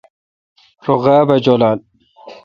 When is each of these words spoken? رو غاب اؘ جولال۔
رو 0.85 0.95
غاب 1.03 1.27
اؘ 1.33 1.37
جولال۔ 1.45 1.79